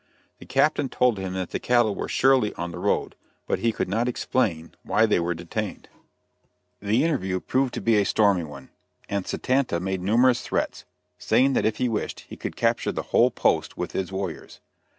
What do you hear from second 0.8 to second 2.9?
told him that the cattle were surely on the